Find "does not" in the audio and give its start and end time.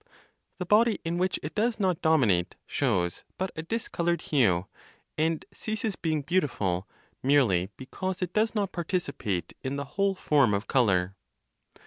1.53-2.01, 8.33-8.71